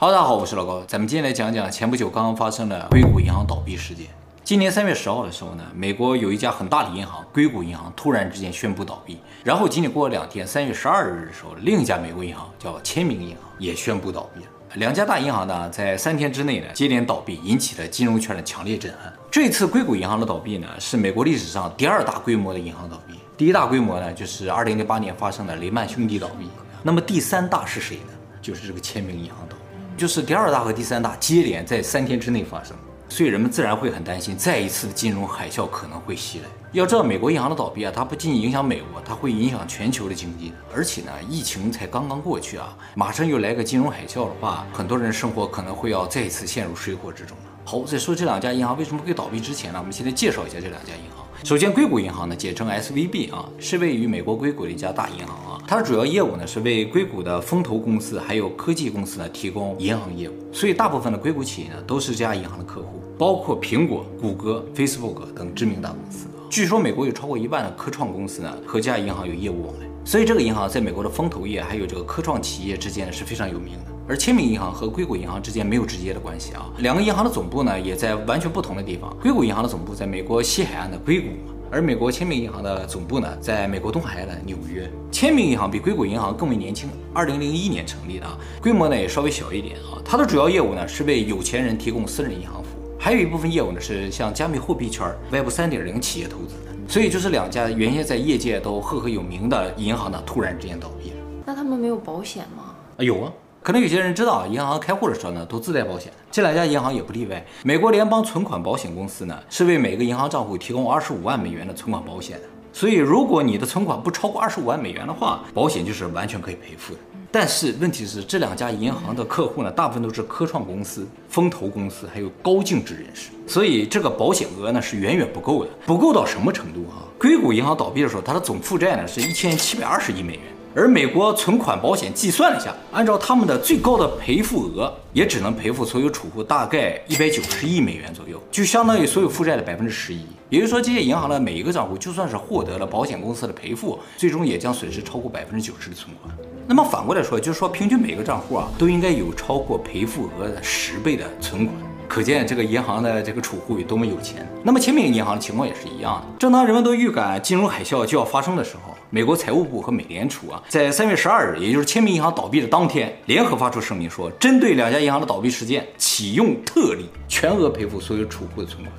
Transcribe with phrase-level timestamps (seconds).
[0.00, 0.82] 哈喽大家好，我是老高。
[0.88, 4.06] 咱们今天来讲讲前不久刚刚发生的硅谷银行倒闭事件。
[4.42, 9.18] 今年三月十号的时候呢，美国有一家很大的银行——硅谷银行，突然之间宣布倒闭。
[9.44, 14.46] 然后仅仅过了两天，三月十二日的时候，另一家美国银行叫签名银行也宣布倒闭了。
[14.76, 19.12] 两家大银行呢，在三天之内呢接连倒闭，引起了金融圈的强烈震撼。
[19.30, 23.12] 这次硅谷银行的倒闭呢，是美国历史上第二大规模的银行倒闭。
[23.36, 26.48] 第一大规模呢，就是二零零八年发生的雷曼兄弟倒闭。
[26.82, 28.14] 那么第三大是谁呢？
[28.40, 29.59] 就是这个签名银行倒闭。
[30.00, 32.74] 就是第二大和第三大接连在三天之内发生，
[33.10, 36.46] 所以人们自然会很担心，再一次的金融海啸可能会袭来。
[36.72, 40.54] 要知道，美国银行的倒闭啊，它不仅仅影响美国，它会影响全球的经济。
[40.74, 47.44] 而且呢，疫情才刚刚过去啊，马上又来个金融海啸的话，很多人生活可能会要再一次陷入水火之中了。
[47.66, 51.26] 好，在说这两家银行为什么会倒闭之前呢，我们先来介绍一下这两家银行。
[51.42, 55.62] 首先，硅谷银行呢，简称 SVB 啊，是位于美国硅谷的一家大银行啊。
[55.66, 60.34] 它的主要业务呢，是为硅谷的风投公司还有科技公司呢提供银行业务。
[60.52, 66.26] 所以，大部分的硅谷企业呢，都是这家银行的客户，包括苹果、谷歌、Facebook 等知名大公司。
[66.50, 69.86] 据说，美国有超过一万的科创公司呢，和这家银行有业务往来。
[70.04, 73.89] 所以，这个银行在美国的风投业还有这个科创企业之间，是非常有名的。
[74.10, 79.16] 而签名银行和硅谷银行之间没有直接的关系啊，两个银行的总部呢，也在完全不同的地方。
[79.22, 81.28] 硅谷银行的总部在美国西海岸的硅谷。
[81.70, 84.90] 而美国签名银行的总部呢，在美国东海岸的纽约。
[85.12, 88.26] 签名银行比硅谷银行更为年轻，二零零一年成立的，
[88.60, 90.02] 规模呢也稍微小一点啊。
[90.04, 96.72] 它的主要业务呢是为有钱人提供私人银行服务，还有一部分业务呢是向加密货币圈 Web 三点零企业投资的。
[96.88, 101.16] 所以就是两家原先在业界都赫赫有名的银行呢，突然之间倒闭了。
[101.46, 102.74] 那他们没有保险吗？
[102.96, 103.32] 啊，有啊。
[103.70, 106.12] 可能有些人知道啊，银行开户的时候呢，都自带保险。
[106.28, 107.46] 这两家银行也不例外。
[107.62, 112.42] 美国联邦存款保险公司呢，是为每个银行账户提供二十五万美元的存款保险的。
[112.72, 117.00] 所以，如果你的存款不超过二十五万美元的话，保险就是完全可以赔付的。
[117.30, 123.30] 但是问题是，这两家银行的客户呢，大部分都是科创公司、风投公司，还有高净值人士。
[123.46, 125.70] 所以，这个保险额呢是远远不够的。
[125.86, 127.06] 不够到什么程度啊？
[127.20, 130.42] 硅谷银行倒闭的时候，它的总负债呢是一千七百二十亿美元。
[130.74, 140.24] 而美国存款保险计算了一下，按照他们的最高的赔付额，也只能赔付所有储户大概一百九十亿美元左右，就相当于所有负债的百分之十一。
[140.48, 146.32] 也就是说，这些银行的每一个账户，就算是获得了保险公司的赔付，最终也将损失超过百分之九十的存款。
[146.66, 151.76] 那么反过来说，就是说平均每个账户啊，都应该有超过赔付额的十倍的存款。
[152.08, 154.44] 可见这个银行的这个储户有多么有钱。
[154.64, 156.26] 那么前面银行的情况也是一样的。
[156.40, 168.94] 正当人们都预感金融海啸就要发生的时候，美国财务部和美联储啊，在三月十二日，也就是签名银行倒闭的当天，联合发出声明说，针对两家银行的倒闭事件，启用特例，全额赔付所有储户的存款。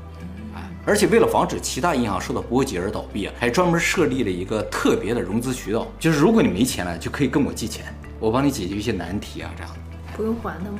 [0.56, 7.86] 哎，而且为了防止其他银行受到波及而倒闭啊，还专门设立了一个特别的融资渠道，就是如果你没钱了，就可以跟我借钱，
[8.20, 9.72] 我帮你解决一些难题啊，这样。
[10.18, 10.80] 不用还的吗？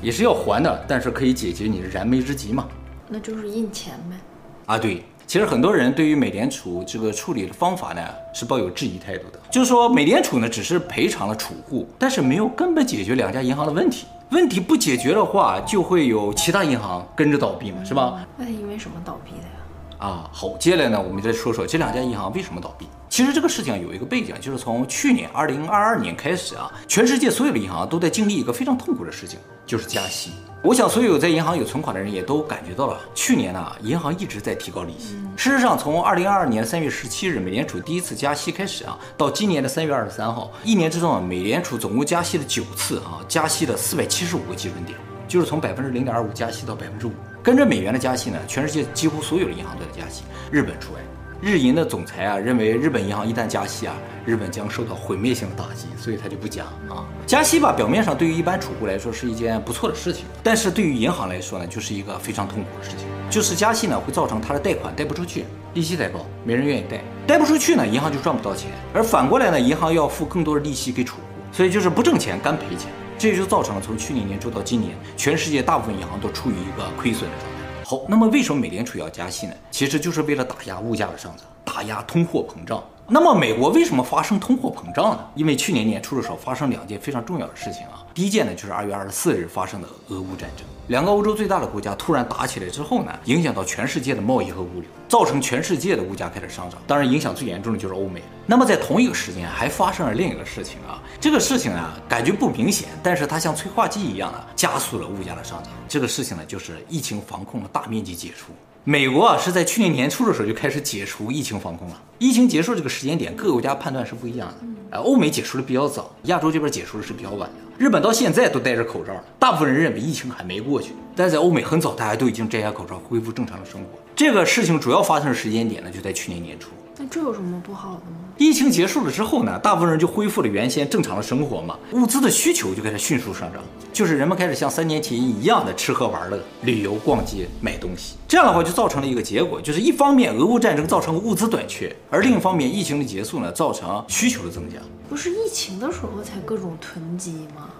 [0.00, 2.66] 也是要还的，但是可以解决你的燃眉之急嘛。
[3.06, 4.16] 那就是印钱呗。
[4.64, 5.04] 啊，对。
[5.30, 8.02] 其实很多人对于美联储这个处理的方法呢，
[8.32, 9.38] 是抱有质疑态度的。
[9.48, 14.08] 就是说，美联储呢只是赔偿了储户，但是没有根本解决两家银行的问题。
[14.30, 18.26] 问题不解决的话，就会有其他银行跟着倒闭嘛，是吧？
[18.36, 19.50] 那因为什么倒闭的呀？
[19.98, 22.88] 啊，好，接下来呢，我们再说说这两家银行为什么倒闭。
[23.08, 30.32] 其实这个事情有一个背景，就是从去年二零二二年开始啊，全世界所有的银行都在经历一个非常痛苦的事情，就是加息。
[30.62, 35.16] 我想，所有在银行有存款的人也都感觉到了，去年呢，银行一直在提高利息。
[35.34, 47.12] 事实上，从二零二二年三月十七日美联储第一次加息开始啊，到今年的三月二十三号，一年之中啊，美联储总共加息了九次啊，加息了四百七十五个基准点，就是从百分之零点二五加息到百分之五。
[47.42, 51.00] 跟着美元的加息呢，全世界几乎所有的银行都在加息，日本除外。
[51.42, 53.94] 日银的总裁啊认为，日本银行一旦加息啊，
[54.26, 57.08] 日本将受到毁灭性的打击，所以他就不加啊。
[57.26, 63.06] 加息吧，表面上对于一般储户来说是一件不错的事情，但是对于银行来说呢，就是一个非常痛苦的事情。
[63.30, 71.22] 就是加息呢，会造成他的贷款贷不出去，利息太高，没人愿意贷，贷不出去呢，银行就赚不到钱，而反过来呢，银行要付更多的利息给储户，
[71.52, 77.59] 所以就是不挣钱干赔钱，这就造成了从去年年初到今年，全世界大部分银行都处于一个亏损的状态。
[77.90, 79.54] 好，那么为什么美联储要加息呢？
[79.72, 82.80] 其实就是为了打压物价的上涨，打压通货膨胀
[83.12, 85.18] 那么美国为什么发生通货膨胀呢？
[85.34, 88.06] 因为去年年初的时候发生两件非常重要的事情啊。
[88.14, 96.80] 第一件呢，就是二月二十四日发生的俄乌战争，两个欧洲最大的国家突然打起来之后呢，影响到全世界的贸易和物流，造成全世界的物价开始上涨。
[96.86, 98.22] 当然，影响最严重的就是欧美。
[98.46, 105.72] 那么在同一个时间还发生了另一个事情啊，这个事情呢，感觉不明显，但是它像催化剂一样的加速了物价的上涨。
[105.88, 108.52] 这个事情呢，就是疫情防控的大面积解除。
[108.84, 112.02] 美国啊是在去年年初的时候就开始解除疫情防控了。
[112.18, 114.54] 疫情结束这个时间点，各个国家判断是不一样的。
[114.92, 117.56] 呃，欧美解除的比较早，亚洲这边解除的是比较晚的。
[117.76, 123.98] 日本到现在都戴着口罩，大部分人认为疫情还没过去，但是在欧美很早，大家都已经摘下口罩，恢复正常的生活。
[124.16, 126.70] 这个事情主要发生的时间点呢，就在去年年初。
[127.02, 128.28] 那这有什么不好的吗？
[128.36, 138.16] 疫情结束了之后呢，大部分人就恢复了原先正常的生活嘛，物资的需求就开始迅速上涨，就是人们开始像三年前一样的吃喝玩乐、旅游、逛街、买东西。
[138.28, 144.76] 这样的话就造成了一个结果，就是一方面俄乌战争造成物资短缺，而另一方面疫情的结束呢，造成需求的增加。
[145.08, 147.70] 不是疫情的时候才各种囤积吗？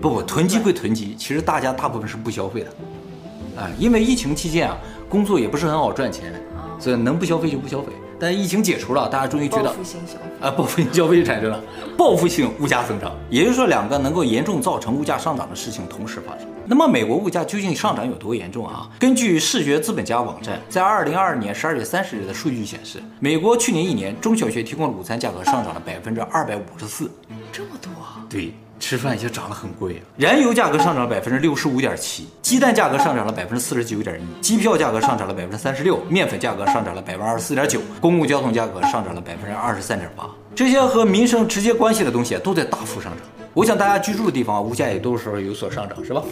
[0.00, 4.76] 不不，囤积归囤积，其实大家大部分是不消费的，啊，因为疫情期间啊，
[5.08, 6.42] 工作也不是很好赚钱，
[6.80, 7.92] 所以能不消费就不消费。
[8.18, 11.60] 但疫情解除了，大家终于觉得报复性消费啊，报复性消费产生了，
[11.98, 16.46] 报复性物价增长，也就是说两个能够严重造成物价上涨的事情同时发生。
[16.66, 18.88] 那么美国物价究竟上涨有多严重啊？
[18.98, 27.10] 根据视觉资本家网站在二零二二年十二月三十日的数据显示，美国去年一年中小学提供的午餐价格上涨了百分之二百五十四，
[27.52, 27.90] 这么多？
[28.30, 28.54] 对。
[28.80, 30.02] 吃饭已经涨得很贵啊！
[30.16, 40.28] 燃油价格上涨了百分之六十五点七，鸡蛋价格上涨了百分之四十九点一，机票价格上涨了百分之三十六，面粉价格上涨了百分之二十四点九，公共交通价格上涨了百分之二十三点八。
[40.54, 43.20] 这些和民生直接关系的东西都在大幅上涨。
[43.54, 46.22] 我想大家居住的地方物价也都是有所上涨，是吧？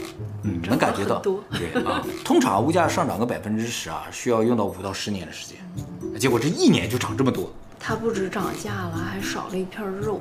[0.42, 1.20] 嗯，能感觉到。
[1.20, 5.56] 对啊，通常物价上涨个百分之十啊，需要用到五到十年的时间，
[6.18, 7.52] 结果这一年就涨这么多。
[7.84, 10.20] 它不止涨价了，还少了一片肉。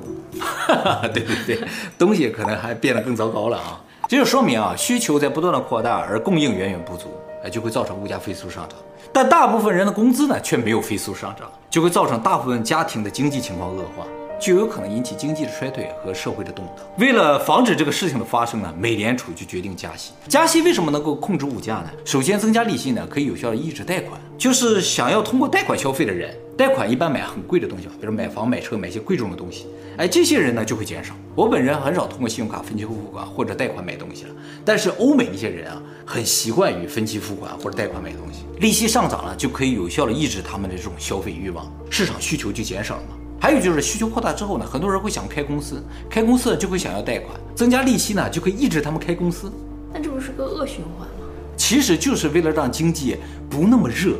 [1.14, 3.80] 对对对，东西可能还变得更糟糕了啊！
[4.08, 7.08] 这就说明啊，需求在不断的扩大，而供应远远不足，
[7.44, 8.76] 哎，就会造成物价飞速上涨。
[9.12, 14.04] 但大部分人的工资呢，却没有飞速上涨，就会造成大部分家庭的经济情况恶化。
[14.40, 16.84] 就有可能引起经济的衰退和社会的动荡。
[16.98, 20.14] 为了防止这个事情的发生呢，美联储就决定加息。
[20.26, 21.90] 加息为什么能够控制物价呢？
[22.04, 24.20] 首先，增加利息呢，可以有效的抑制贷款。
[24.36, 29.66] 就是想要通过贷款消费的人，贷款一般买很贵的东西，比如买房、买车、买一些贵重的东西。
[29.96, 31.12] 哎，这些人呢就会减少。
[31.34, 34.30] 我本人很少通过信用卡分期付款或者贷款买东西了，
[34.64, 38.44] 但是欧美那些人啊，很习惯于分期付款或者贷款买东西。
[38.60, 43.16] 利息上涨了，就可以有效的抑制他们的这种消费欲望，市场需求就减少了嘛。
[43.40, 49.52] 还有就是需求扩大之后呢，很多人会想开公司，开公司就会想要贷款，增加利息呢就可以抑制他们开公司。
[49.92, 51.26] 那这不是个恶循环吗？
[51.56, 53.16] 其实就是为了让经济
[53.50, 54.14] 不那么热，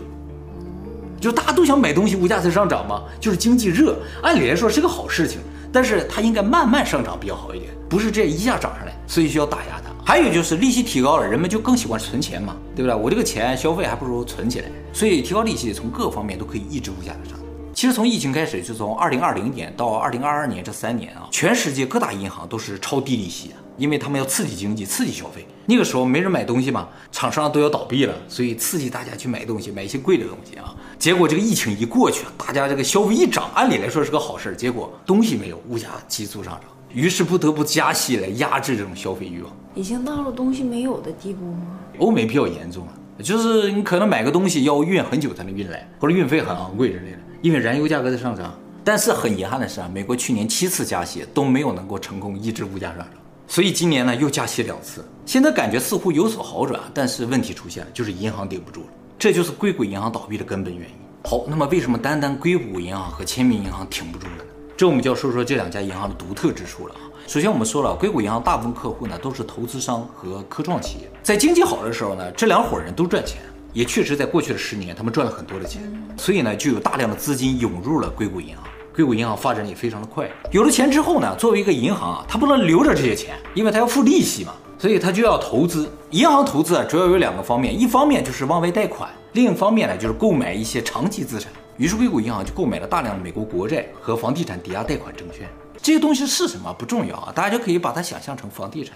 [1.22, 3.96] 就大家都想买东西，物价才上涨嘛，就是经济热。
[4.24, 5.38] 按理来说是个好事情，
[5.72, 9.92] 但是它应该慢慢上涨比较好一点，不是这一下涨上来，所以需要打压它。
[10.04, 12.94] 还有就是利息提高了，人们就更喜欢存钱嘛，对不对？
[13.00, 17.46] 我这个钱消费还不如存起来，所以提高利息从各方面都可以抑制物价的上涨。
[17.72, 25.46] 其实从疫情开始，就从二零二零年到二零二二年这三年啊，全世界各大银行都是超低利息的，因为他们要刺激经济、刺激消费。
[25.66, 30.74] 那个时候没人买东西嘛，厂商都要倒闭了，所以刺激大家去买东西，买一些贵的东西啊。
[30.98, 39.52] 结果这个疫情一过去，大家这个消费一涨，按理来说是个好事，结果东西没有，物价急速上涨，于是不得不加息来压制这种消费欲望。
[39.74, 41.78] 已经到了东西没有的地步吗？
[41.98, 47.18] 欧美比较严重啊，就是你可能买个东西要运很久才能运来，或者运费很昂贵之类的。
[47.40, 48.52] 因为燃油价格在上涨，
[48.84, 53.08] 但是很遗憾的是啊，美国去年七次加息都没有能够成功抑制物价上涨，
[53.54, 58.86] 所以今年呢又加息两次，现在感觉似乎有所好转，但是问题出现了，就是银行顶不住了，
[59.18, 60.96] 这就是硅谷银行倒闭的根本原因。
[61.24, 64.44] 好，那么为什么单单硅谷银行和签名银行挺不住了呢？
[64.74, 67.00] 这我们就要说说这两家银行的独特之处了啊。
[67.26, 73.42] 首先我们说了，硅谷银行大部分客户呢都是投资商和科创企业，在经济好的时候呢，这两伙人都赚钱。
[73.74, 75.82] 也确实，在过去的十年，他们赚了很多的钱，
[76.18, 78.64] 所以呢，就有大量的资金涌入了硅谷银行。
[78.94, 80.28] 硅谷银行发展也非常的快。
[80.50, 85.90] 有了钱之后呢，作为一个银行啊，它不能留着这些钱，因为它要付利息嘛，所以它就要投资。
[86.10, 91.50] 银行投资啊，主要有两个方面，一方面就是往外贷款，另一方面呢，就是购买一些长期资产。
[91.78, 95.48] 于是，硅谷银行就购买了大量的美国国债和房地产抵押贷款证券。
[95.80, 98.94] 这些东西是什么不重要啊，大家就可以把它想象成房地产。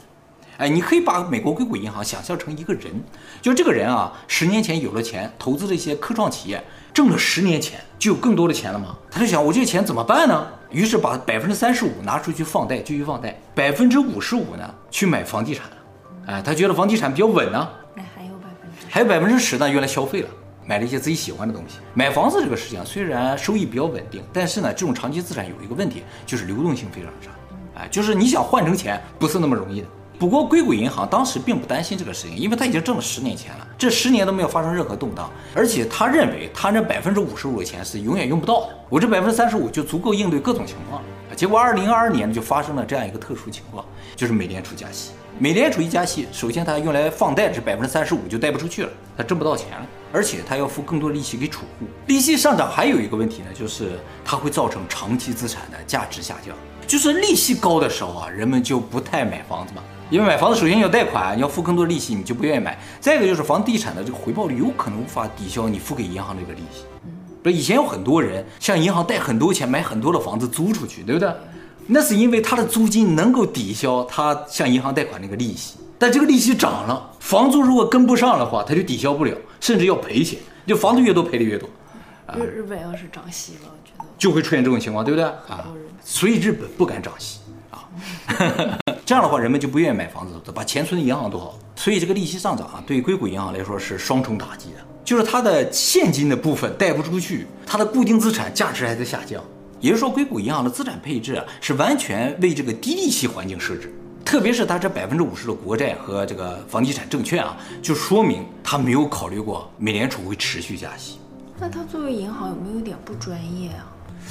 [0.59, 2.85] 哎，你可以把美国硅谷银行想象成一个人，
[3.43, 6.63] 就这个人啊，十年前有了钱，投资了一些科创企业，
[6.97, 8.97] 挣了十年钱，就有更多的钱了吗？
[9.11, 10.47] 他就想，我这个钱怎么办呢？
[10.71, 15.67] 于是把百分之三十五拿出去放贷，继续放贷，百分之五十五呢去买房地产，
[16.25, 17.69] 哎，他觉得房地产比较稳呢。
[17.95, 20.29] 那还有百分之，还有百分之十呢，用来消费了。
[20.65, 21.81] 买了一些自己喜欢的东西。
[21.93, 27.31] 买房子这个事情虽然收益比较稳定，但是呢，这种长期资产有一个问题，就是流动性非常差，
[27.75, 29.87] 哎，就是你想换成钱不是那么容易的。
[30.19, 41.03] 不过硅谷银行当时并不担心这个事情，因为他已经挣了十年钱了，这十年都没有发生任何动荡，而且他认为他那百分之五十五的钱是永远用不到的，我这百分之三十五就足够应对各种情况。
[41.35, 45.11] 结果二零二二年就发生了这样一个特殊情况，就是美联储加息。
[45.39, 51.87] 美联储一加息，首先它用来放贷这百分之三十五就贷不出去了，它挣不到钱了，而且它要付更多利息给储户。
[52.07, 56.57] 利息上涨还有一个问题呢，就是它会造成长期资产的价值下降。
[56.87, 59.83] 就是利息高的时候啊，人们就不太买房子嘛。
[60.09, 62.79] 因为买房子首先要贷款，你要付更多利息，你就不愿意买。
[63.01, 66.85] 再一个就是房地产的这个回报率有可能无法抵消你付给银行这个利息。
[67.43, 71.29] 不，以前有很多人向银行贷很多钱买很多的房子租出去，对不对？
[71.89, 75.77] 那是因为他的租金能够抵消他向银行贷款那个利息。
[75.99, 80.39] 但这个利息涨了，房租如果跟不上的话，他就抵消不了，甚至要赔钱。
[80.67, 81.69] 就房子越多赔的越多。
[82.37, 85.25] 日日本要是涨息了，我觉得就会出现这种情况，对不对？
[85.25, 85.67] 啊，
[86.05, 87.89] 所以日本不敢涨息啊。
[89.07, 91.57] 这样的话，人们就不愿意买房子，把钱存银行多好。
[91.77, 99.41] 所以这个利息上涨啊，对于硅谷银行来说是双重打击的，就是它的现金的部分贷不出去，它的固定资产价值还在下降。
[99.81, 103.95] 也就是说，硅谷银行的资产配置啊，是完全为这个低利息环境设置。
[104.25, 111.21] 特别是它这百分之五十的国债和这个房地产证券啊，就说明它没有考虑过美联储会持续加息。
[111.61, 113.87] 那它作为银行有没有点不专业啊？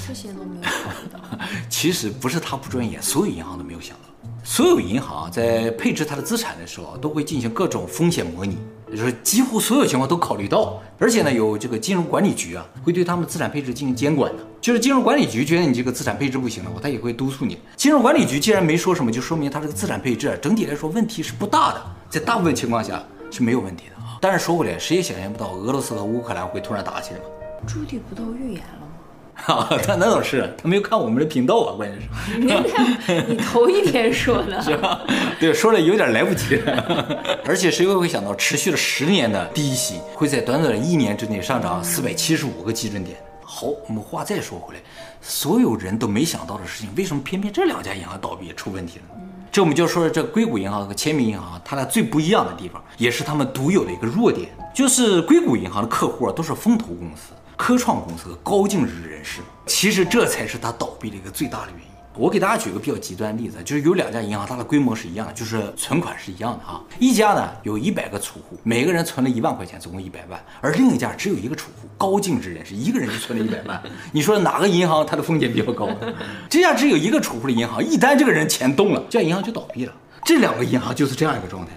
[0.06, 1.46] 这些都没有考虑到。
[1.70, 4.02] 其实不是它不专业，所有银行都没有想到。
[4.44, 8.56] 所有银行在配置它的资产的时候，都会进行各种风险模拟，
[8.90, 10.80] 就是几乎所有情况都考虑到。
[10.98, 14.42] 而且呢，有这个金融管理局啊，会对他们资产配置进行监管的。
[14.60, 17.58] 就是金融管理局觉得你这个资产配置不行了，他也会督促你。
[17.76, 24.18] 金融管理局既然没说什么，就说明他这个资产配置啊，整体来说问题是不大的，在大部分情况下是没有问题的啊。
[24.20, 27.24] 但是说回来，谁也想象不到俄罗斯和乌克兰会突然打起来嘛。
[27.66, 28.85] 猪体不都预言了
[29.36, 29.42] 吗？
[29.44, 32.38] 哈，他那倒是，他没有看我们的频道啊，关键是。
[32.38, 35.00] 你你头一天说的， 是吧？
[35.38, 36.60] 对，说的有点来不及。
[37.44, 43.16] 而且谁又会想到，持续了十年的低息，会在短短的一年之内上涨四百七十五个基准点？
[43.44, 44.80] 好，我们话再说回来，
[45.20, 49.22] 所有人都没想到的事情，为什么偏偏这两家银行倒闭出问题了呢？
[49.52, 57.32] 这我们就说这硅谷银行和签名银行，它俩最不一样的地方，也是他们独有的一个弱点，就是硅谷银行的客户啊，都是风投公司。
[57.56, 61.86] 科创公司和高净值人士，其实这才是他倒闭的一个最大的原因。
[62.18, 66.80] 我给大家举个比较极端的例子，就是有两家银行，它的规模是一样的，就是存款是一样的啊。
[66.98, 73.82] 一家呢有一百个储户，每个人存了一万块钱，总共一百万；而另一家只有一个储户，高净值人士，一个人就存了一百万。
[74.12, 75.90] 你说哪个银行它的风险比较高？
[76.48, 79.92] 这家只有一个储户的银行，一旦这个人钱动了，这家银行就倒闭了。
[80.24, 81.72] 这两个银行就是这样一个状态，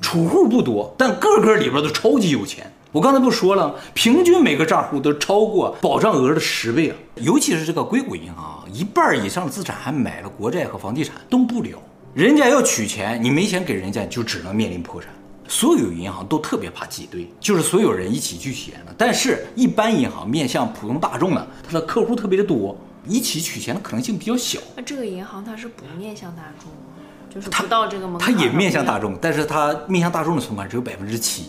[0.00, 2.72] 储户不多，但个个里边都超级有钱。
[2.94, 6.96] 我刚才不说了，平均每个账户都超过保障额的十倍啊！
[7.16, 11.76] 尤其是这个硅谷银行，一半以上的资产还买了国债和房地产，动不了。
[12.14, 15.10] 人家要取钱，你没钱给人家，就只能面临破产。
[15.48, 18.94] 所有银行都特别怕挤兑，就是所有人一起去取钱了。
[18.96, 22.76] 但是，一般银行面向普通大众呢，它的客户特别的多，
[23.08, 24.60] 一起取钱的可能性比较小。
[24.76, 26.76] 那这个银行它是不面向大众吗？
[27.28, 28.32] 就是不到这个门槛。
[28.32, 31.46] 它也面向大众，但是它面向大众的存款只有百分之七。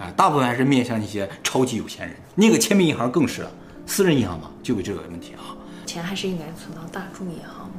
[0.00, 2.16] 啊，大部分还是面向一些超级有钱人。
[2.34, 3.50] 那个签名银行更是了，
[3.86, 5.54] 私人银行嘛，就有这个问题啊。
[5.84, 7.74] 钱还是应该存到大众银行吗？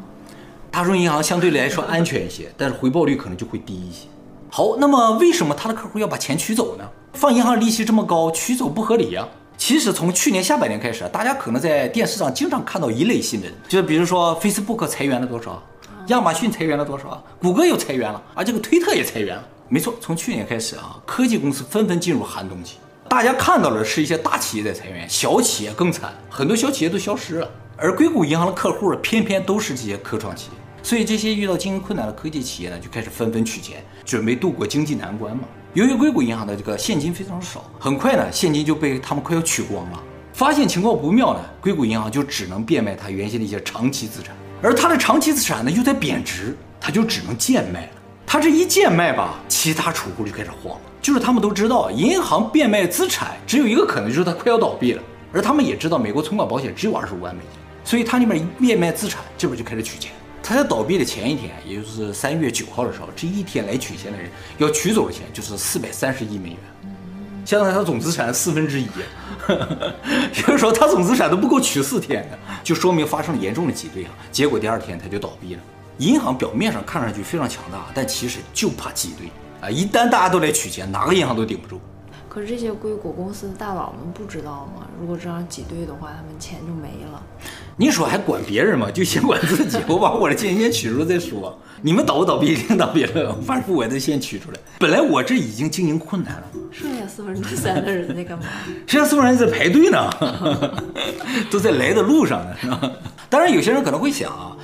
[0.70, 4.08] 大众银行相对来说安全一些，但是回报率可能就会低一些。
[4.50, 6.86] 好，那么为什么他的客户要把钱取走呢？
[7.14, 9.28] 放银行利息这么高，取走不合理呀、啊。
[9.58, 15.62] 其实从去年下半年开始，大家可能在电视上经常看到一类新闻，就是比如说 Facebook 裁员了多少，
[16.08, 19.44] 亚马逊裁员了多少，谷歌又裁员了，啊，这个推特也裁员了。
[19.74, 22.76] 没错，从去年开始啊，科技公司纷纷进入寒冬期。
[23.08, 27.50] 大家看到的是一些大企业在裁员，小企业更惨，很多小企业都消失了。
[27.78, 35.44] 而硅谷银行的客户偏偏都是这些科创企业，所以这些遇到经营困难的科技企业呢，就开始纷纷取钱，准备度过经济难关嘛。
[35.74, 40.04] 由于硅谷银行的这个现金非常少，很快呢，现金就被他们快要取光了。
[40.34, 48.01] 发现情况不妙呢，硅谷银行就只能变卖它原先的一些长期资产，而它的长期资产呢又在贬值，它就只能贱卖了。
[48.32, 50.80] 他这一贱卖吧，其他储户就开始慌。
[51.02, 55.04] 就是他们都知道，银行变卖资产只有一个可能，就是它快要倒闭了。
[55.34, 60.14] 而他们也知道，美国存款保险只有二十五万美金，所以他那边变卖资产，这边就开始取钱。
[60.42, 66.58] 他在倒闭的前一天，也就是三月九号的时候，这一天来取钱的人要取走的钱就是四百三十亿美元，
[67.44, 68.86] 相当于他总资产四分之一。
[70.38, 74.12] 也就是说，他总资产都不够取四天的，就说明发生了严重的挤兑啊。
[74.32, 75.62] 结果第二天他就倒闭了。
[76.02, 79.30] 银行表面上看上去非常强大，但其实就怕挤兑
[79.62, 79.70] 啊！
[79.70, 81.80] 一旦大家都来取钱，哪个银行都顶不住。
[82.28, 84.88] 可是这些硅谷公司的大佬们不知道吗？
[85.00, 87.22] 如果这样挤兑的话，他们钱就没了。
[87.78, 88.90] 你说还管别人吗？
[88.90, 89.78] 就先管自己。
[89.88, 91.56] 我把我的钱先取出来再说。
[91.84, 94.58] 你们倒不倒闭，领导别人，反正我得先取出来。
[94.80, 98.46] 本来我这已经经营困难了，剩下四分之三的人在干嘛？
[98.88, 100.10] 剩下四分之三在排队呢，
[101.52, 102.92] 都在来的路上呢，是吧？
[103.30, 104.58] 当然，有些人可能会想啊。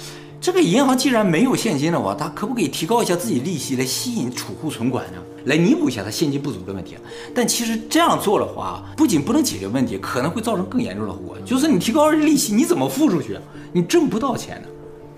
[0.48, 5.18] 这个银行既然没有现金的话，它可不可以提高一下自己利息来吸引储户存款呢？
[5.44, 6.96] 来弥补一下它现金不足的问题？
[7.36, 11.36] 但其实这样做的话，不仅不能解决问题，可能会造成更严重的后果。
[11.44, 13.38] 就是你提高利息，你怎么付出去？
[13.74, 14.70] 你挣不到钱的，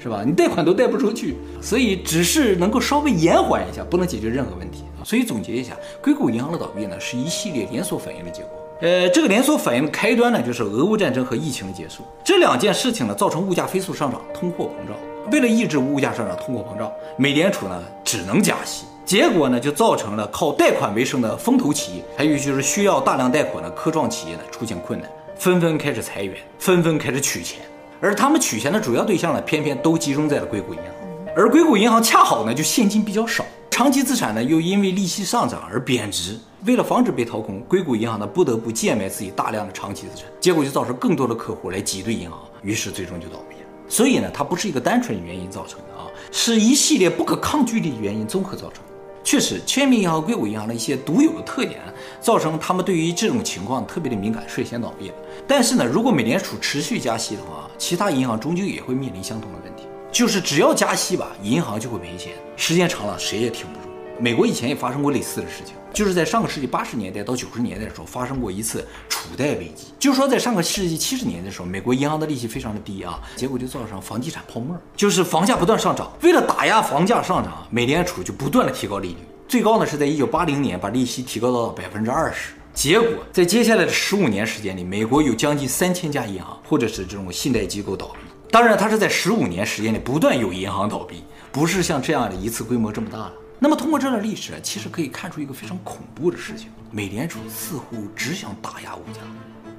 [0.01, 0.23] 是吧？
[0.25, 4.79] 你贷款都贷不出去，所以只是能够稍微延缓一下，不能解决任何问题。
[5.03, 8.49] 所以总结一下，硅谷银行的倒闭呢，是一系列连锁反应的结果。
[8.81, 12.01] 呃，这个连锁反应的开端呢，就是俄乌战争和疫情的结束。
[12.25, 14.97] 这两件事情呢，造成物价飞速上涨，通货膨胀。
[15.31, 27.59] 为了抑制物价上涨、通货膨胀，美联储呢只能加息，结果呢就造成了靠贷款为生的风投企业，还有就是需要大量贷款的科创企业呢出现困难，纷纷开始裁员，纷纷开始取钱，
[28.01, 43.55] 而他们取钱的主要对象呢，偏偏都集中在了硅谷银行，而硅谷银行恰好呢就现金比较少，长期资产呢又因为利息上涨而贬值，为了防止被掏空，硅谷银行呢不得不贱卖自己大量的长期资产，结果就造成更多的客户来挤兑银行，于是最终就倒闭。
[43.89, 48.89] 所以呢，它不是一个单纯原因造成的啊，是一系列不可抗拒的原因综合造成的。
[49.21, 51.81] 确实，全民银行、硅谷银行的一些独有的特点，
[52.21, 55.15] 造成他们对于这种情况特别的敏感，率先倒闭了。
[55.47, 63.88] 但是呢，如果美联储持续加息的话，其他银行终究也会面临相同的问题，就是只要加息吧，银行就会赔钱，时间长了谁也挺不住。
[64.19, 65.75] 美国以前也发生过类似的事情。
[65.91, 69.87] 就是在上个世纪八十年代到九十年代的时候，发生过一次储贷危机。
[69.97, 76.11] 就是说，在上个世纪七十年代的时候，美国银行的利息非常的低啊，结果就造成房地产泡沫，就是房价不断上涨。
[76.21, 82.53] 为了打压房价上涨，美联储就不断的提高利率，最高呢是在一九八零年把利息提高到了百分之二十。
[82.71, 88.19] 结果在接下来的十五年时间里，美国有将近三千家银行或者是这种信贷机构倒闭。
[88.51, 93.33] 当然，它是在十五年时间里不断有银行倒闭，不是像这样的一次规模这么大了。
[93.61, 99.19] 那么通过这段历史，其实可以看出一个非常恐怖的事情：美联储似乎只想打压物价，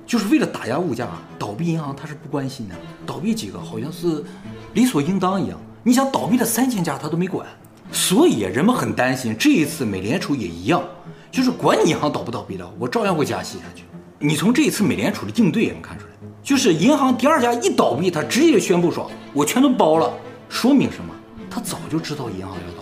[0.07, 2.75] 就是为了打压物价啊，倒闭银行它是不关心的，
[3.07, 4.23] 倒闭几个好像是
[4.75, 5.59] 理所应当一样。
[5.83, 7.49] 你想倒闭了三千家，他都没管，
[7.91, 10.85] 所以人们很担心这一次美联储也一样，
[11.33, 13.85] 就是管你银行倒不倒闭的，我照样会加息下去。
[14.19, 16.13] 你从这一次美联储的应对也能看出来，
[16.43, 20.13] 就是银行第二家一倒闭，他直接宣布说，我全都包了，
[20.51, 21.15] 说明什么？
[21.49, 22.80] 他早就知道银行要倒。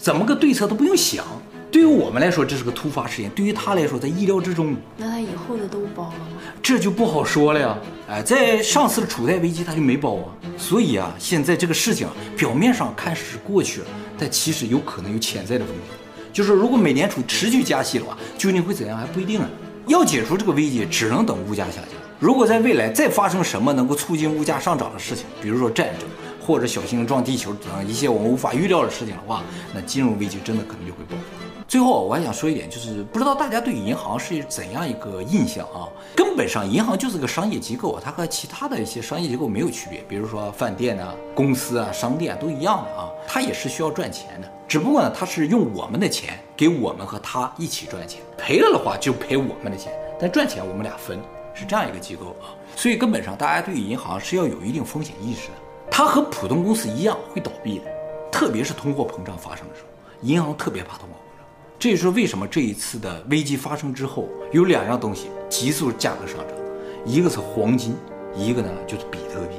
[0.00, 1.22] 怎么个对策都不用想，
[1.70, 4.74] 对于我们来说这是个突发事件，对于他来说在意料之中。
[4.96, 6.38] 那他以后的都包了吗？
[6.62, 7.76] 这就不好说了呀。
[8.08, 10.24] 哎，在上次的储贷危机他就没包啊。
[10.56, 13.86] 所以啊，现在这个事情表面上看是过去了，
[14.18, 15.94] 但其实有可能有潜在的风险。
[16.32, 19.48] 就是如果美联储持续加息的话，究竟会怎样还不一定啊。
[19.86, 21.90] 要解除这个危机，只能等物价下降。
[22.18, 26.08] 如果在未来再发生什么能够促进物价上涨的事情，比如说战争。
[26.44, 29.42] 或者小行星撞地球等一些我们无法预料的事情的话，
[29.74, 31.46] 那金融危机真的可能就会爆发。
[31.68, 35.86] 最后我还想说一点，就是不知道大家对银行是怎样一个印象啊？
[36.16, 40.02] 根本上银行就是个商业机构，它和其他的一些商业机构没有区别。
[40.08, 44.50] 比如说饭店啊、公司啊、商店都一样的啊，它也是需要赚钱的。
[44.66, 51.20] 只不过呢，它是用我们的钱给我们和它一起赚钱，赔了的话就赔我们的钱，但赚钱我们俩分，
[51.54, 52.50] 是这样一个机构啊。
[52.74, 55.54] 所以根本上大家对银行是要有一定风险意识的。
[55.90, 57.84] 它和普通公司一样会倒闭的，
[58.30, 59.88] 特别是通货膨胀发生的时候，
[60.22, 61.46] 银行特别怕通货膨胀。
[61.78, 66.56] 这也是为什么这一次的危机发生之后，有两样东西急速价格上涨，
[67.04, 67.96] 一个是黄金，
[68.34, 69.56] 一个呢就是比特币。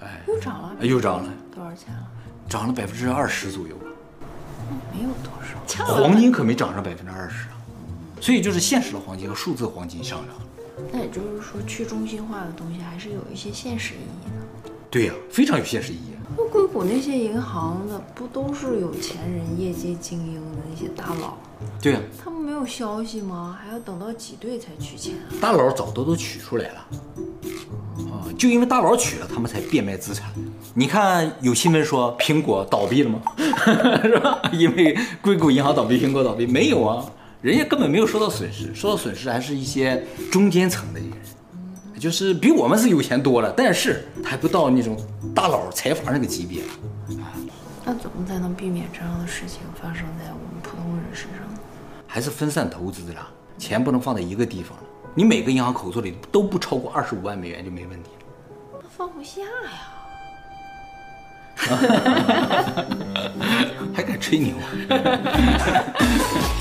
[0.00, 2.06] 哎，又涨了，又涨了，多少钱了？
[2.48, 3.86] 涨了百分之二十左右吧。
[4.92, 7.56] 没有多少，黄金可没涨上百分之二十啊。
[8.20, 10.42] 所以就是现实的黄金和数字黄金上涨了。
[10.92, 14.33] 那也就是说，去中心化的东西还是有一些现实意义的。
[14.94, 16.14] 对呀、啊，非常有现实意义。
[16.36, 21.36] 那硅谷那些银行的不都是有钱人、业界精英的那些大佬？
[21.82, 23.58] 对呀、啊，他们没有消息吗？
[23.60, 25.34] 还要等到挤兑才取钱、啊？
[25.40, 26.86] 大佬早都都取出来了。
[28.08, 30.32] 啊，就因为大佬取了，他们才变卖资产。
[30.74, 33.20] 你看有新闻说苹果倒闭了吗？
[34.00, 34.40] 是吧？
[34.52, 37.04] 因为硅谷银行倒闭，苹果倒闭没有啊？
[37.42, 41.10] 人家根本没有受到损失，受到损失还是一些中间层的人。
[42.04, 44.94] 就是比我们是有钱多了，但是还不到那种
[45.34, 46.60] 大佬财阀那个级别。
[47.82, 51.60] 那怎么才能避免这样的事情发生在我们普通人身上呢？
[52.06, 54.76] 还是分散投资的啦，钱不能放在一个地方。
[55.14, 58.10] 你每个银行口座里都不超过二十五万美元就没问题。
[58.70, 59.46] 那放不下呀，
[63.94, 64.54] 还敢吹牛？